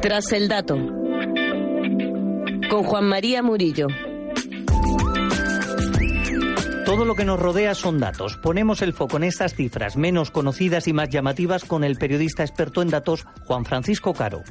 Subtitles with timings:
[0.00, 0.76] Tras el dato.
[2.70, 3.86] Con Juan María Murillo.
[6.84, 8.36] Todo lo que nos rodea son datos.
[8.36, 12.82] Ponemos el foco en estas cifras menos conocidas y más llamativas con el periodista experto
[12.82, 14.42] en datos Juan Francisco Caro.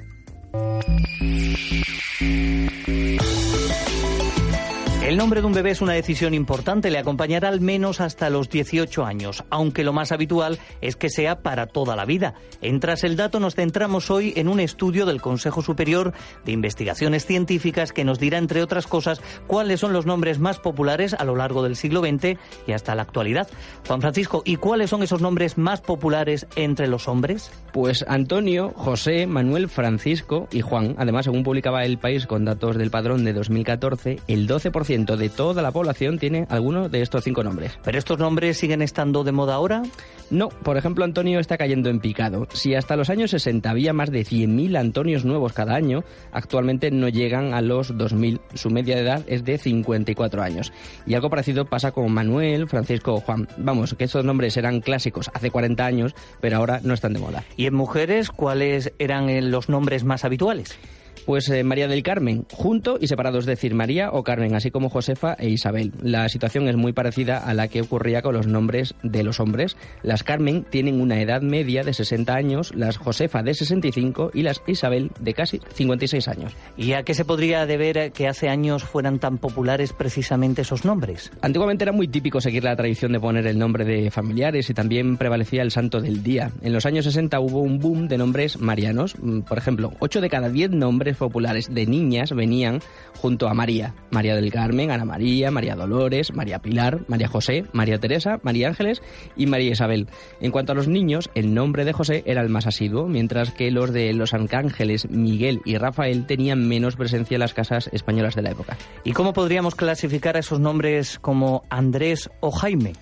[5.12, 8.50] El nombre de un bebé es una decisión importante, le acompañará al menos hasta los
[8.50, 12.34] 18 años, aunque lo más habitual es que sea para toda la vida.
[12.62, 16.14] En Tras el Dato nos centramos hoy en un estudio del Consejo Superior
[16.46, 21.14] de Investigaciones Científicas que nos dirá, entre otras cosas, cuáles son los nombres más populares
[21.14, 23.50] a lo largo del siglo XX y hasta la actualidad.
[23.86, 27.52] Juan Francisco, ¿y cuáles son esos nombres más populares entre los hombres?
[27.72, 30.96] Pues Antonio, José, Manuel, Francisco y Juan.
[30.98, 35.62] Además, según publicaba El País con datos del padrón de 2014, el 12% de toda
[35.62, 37.80] la población tiene alguno de estos cinco nombres.
[37.84, 39.84] ¿Pero estos nombres siguen estando de moda ahora?
[40.32, 42.48] No, por ejemplo, Antonio está cayendo en picado.
[42.54, 47.10] Si hasta los años 60 había más de 100.000 Antonios nuevos cada año, actualmente no
[47.10, 48.40] llegan a los 2.000.
[48.54, 50.72] Su media de edad es de 54 años.
[51.06, 53.48] Y algo parecido pasa con Manuel, Francisco o Juan.
[53.58, 57.44] Vamos, que estos nombres eran clásicos hace 40 años, pero ahora no están de moda.
[57.62, 60.80] ¿Y en mujeres cuáles eran los nombres más habituales?
[61.26, 64.90] Pues eh, María del Carmen, junto y separado, es decir, María o Carmen, así como
[64.90, 65.92] Josefa e Isabel.
[66.02, 69.78] La situación es muy parecida a la que ocurría con los nombres de los hombres.
[70.04, 74.62] Las Carmen tienen una edad media de 60 años, las Josefa de 65 y las
[74.68, 76.54] Isabel de casi 56 años.
[76.78, 81.32] ¿Y a qué se podría deber que hace años fueran tan populares precisamente esos nombres?
[81.42, 85.18] Antiguamente era muy típico seguir la tradición de poner el nombre de familiares y también
[85.18, 86.52] prevalecía el santo del día.
[86.62, 89.16] En los años 60 hubo un boom de nombres marianos.
[89.20, 92.80] Mm, por ejemplo, 8 de cada 10 nombres populares de niñas venían
[93.18, 93.94] junto a María.
[94.10, 99.02] María del Carmen, Ana María, María Dolores, María Pilar, María José, María Teresa, María Ángeles
[99.36, 100.08] y María Isabel.
[100.40, 103.72] En cuanto a los niños, el nombre de José era el más asiduo, mientras que
[103.72, 108.42] los de los arcángeles Miguel y Rafael tenían menos presencia en las casas españolas de
[108.42, 108.78] la época.
[109.04, 112.94] ¿Y cómo podríamos clasificar a esos nombres como Andrés o Jaime?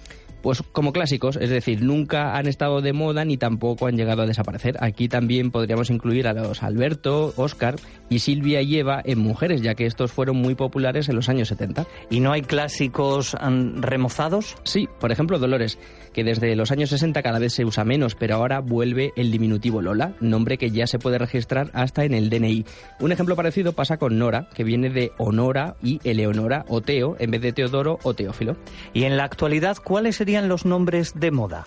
[0.41, 4.25] Pues como clásicos, es decir, nunca han estado de moda ni tampoco han llegado a
[4.25, 4.77] desaparecer.
[4.79, 7.75] Aquí también podríamos incluir a los Alberto, Oscar
[8.09, 11.49] y Silvia y Eva en mujeres, ya que estos fueron muy populares en los años
[11.49, 11.85] 70.
[12.09, 13.35] ¿Y no hay clásicos
[13.75, 14.55] remozados?
[14.63, 15.77] Sí, por ejemplo Dolores,
[16.13, 19.81] que desde los años 60 cada vez se usa menos, pero ahora vuelve el diminutivo
[19.81, 22.65] Lola, nombre que ya se puede registrar hasta en el DNI.
[22.99, 27.31] Un ejemplo parecido pasa con Nora, que viene de Honora y Eleonora o Teo en
[27.31, 28.57] vez de Teodoro o Teófilo.
[28.93, 31.65] ¿Y en la actualidad cuáles serían los nombres de moda?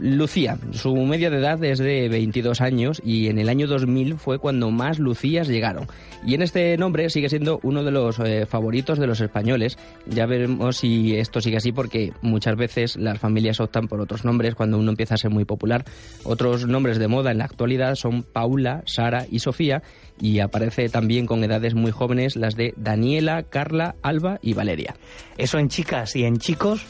[0.00, 4.38] Lucía, su media de edad es de 22 años y en el año 2000 fue
[4.38, 5.88] cuando más Lucías llegaron.
[6.24, 9.76] Y en este nombre sigue siendo uno de los eh, favoritos de los españoles.
[10.06, 14.54] Ya veremos si esto sigue así porque muchas veces las familias optan por otros nombres
[14.54, 15.84] cuando uno empieza a ser muy popular.
[16.24, 19.82] Otros nombres de moda en la actualidad son Paula, Sara y Sofía
[20.20, 24.94] y aparece también con edades muy jóvenes las de Daniela, Carla, Alba y Valeria.
[25.36, 26.84] ¿Eso en chicas y en chicos?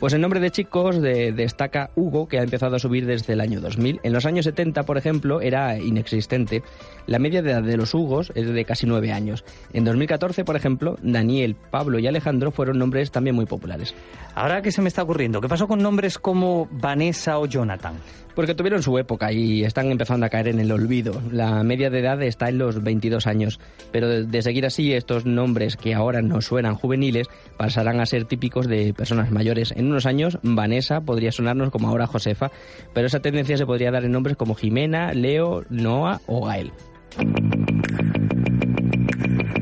[0.00, 3.60] Pues el nombre de chicos destaca Hugo, que ha empezado a subir desde el año
[3.60, 4.00] 2000.
[4.02, 6.62] En los años 70, por ejemplo, era inexistente.
[7.06, 9.44] La media de edad de los Hugos es de casi nueve años.
[9.74, 13.94] En 2014, por ejemplo, Daniel, Pablo y Alejandro fueron nombres también muy populares.
[14.34, 15.38] Ahora, ¿qué se me está ocurriendo?
[15.42, 17.96] ¿Qué pasó con nombres como Vanessa o Jonathan?
[18.40, 21.20] Porque tuvieron su época y están empezando a caer en el olvido.
[21.30, 23.60] La media de edad está en los 22 años,
[23.92, 27.26] pero de seguir así, estos nombres que ahora no suenan juveniles
[27.58, 29.74] pasarán a ser típicos de personas mayores.
[29.76, 32.50] En unos años, Vanessa podría sonarnos como ahora Josefa,
[32.94, 36.72] pero esa tendencia se podría dar en nombres como Jimena, Leo, Noah o Gael.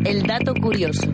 [0.04, 1.12] El dato curioso.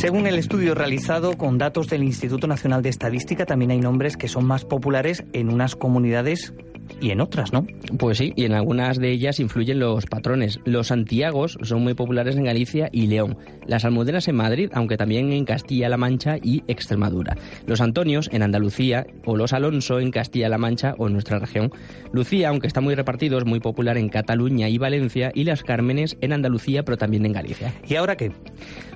[0.00, 4.28] Según el estudio realizado con datos del Instituto Nacional de Estadística, también hay nombres que
[4.28, 6.54] son más populares en unas comunidades
[7.00, 7.66] y en otras no.
[7.98, 10.60] Pues sí, y en algunas de ellas influyen los patrones.
[10.64, 13.36] Los Santiagos son muy populares en Galicia y León.
[13.66, 17.36] Las Almudenas en Madrid, aunque también en Castilla-La Mancha y Extremadura.
[17.66, 21.70] Los Antonios en Andalucía o los Alonso en Castilla-La Mancha o en nuestra región.
[22.12, 26.16] Lucía, aunque está muy repartido, es muy popular en Cataluña y Valencia y las Cármenes
[26.20, 27.72] en Andalucía, pero también en Galicia.
[27.88, 28.32] ¿Y ahora qué?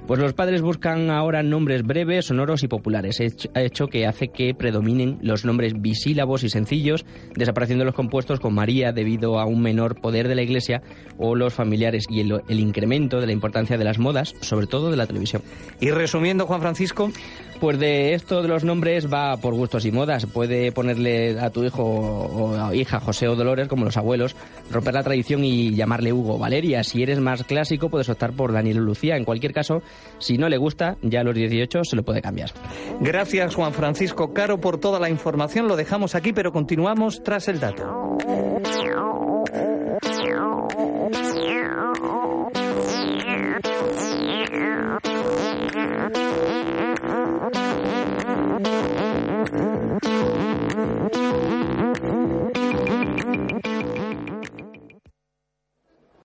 [0.07, 5.19] Pues los padres buscan ahora nombres breves, sonoros y populares, hecho que hace que predominen
[5.23, 10.29] los nombres bisílabos y sencillos, desapareciendo los compuestos con María debido a un menor poder
[10.29, 10.83] de la Iglesia
[11.19, 14.91] o los familiares y el, el incremento de la importancia de las modas, sobre todo
[14.91, 15.43] de la televisión.
[15.81, 17.11] Y resumiendo, Juan Francisco.
[17.65, 20.27] Pues de esto de los nombres va por gustos y modas.
[20.27, 24.37] Puede ponerle a tu hijo o hija José o Dolores, como los abuelos,
[24.71, 26.85] romper la tradición y llamarle Hugo Valeria.
[26.85, 29.17] Si eres más clásico, puedes optar por Daniel o Lucía.
[29.17, 29.81] En cualquier caso,
[30.19, 32.51] si no le gusta, ya a los 18 se lo puede cambiar.
[33.01, 35.67] Gracias, Juan Francisco Caro, por toda la información.
[35.67, 38.19] Lo dejamos aquí, pero continuamos tras el dato.